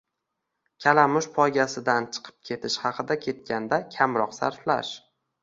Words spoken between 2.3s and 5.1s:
ketish haqida ketganda kamroq sarflash